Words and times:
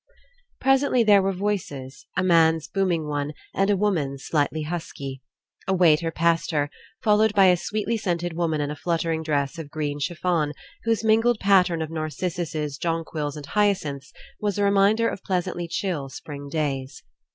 Presently 0.59 1.03
there 1.03 1.21
were 1.21 1.31
voices, 1.31 2.07
a 2.17 2.23
man's 2.23 2.67
booming 2.67 3.05
one 3.07 3.33
and 3.53 3.69
a 3.69 3.77
woman's 3.77 4.25
slightly 4.25 4.63
husky. 4.63 5.21
A 5.67 5.75
waiter 5.75 6.09
passed 6.09 6.49
her, 6.49 6.71
followed 7.03 7.35
by 7.35 7.45
a 7.49 7.55
sweetly 7.55 7.97
scented 7.97 8.33
woman 8.33 8.61
in 8.61 8.71
a 8.71 8.75
fluttering 8.75 9.21
dress 9.21 9.59
of 9.59 9.69
green 9.69 9.99
chifi^on 9.99 10.53
whose 10.85 11.03
mingled 11.03 11.37
pattern 11.39 11.83
of 11.83 11.91
narcissuses, 11.91 12.79
jonquils, 12.79 13.37
and 13.37 13.45
hyacinths 13.45 14.11
was 14.39 14.57
a 14.57 14.63
reminder 14.63 15.07
of 15.07 15.21
pleas 15.23 15.45
antly 15.45 15.67
chill 15.69 16.09
spring 16.09 16.49
days. 16.49 17.03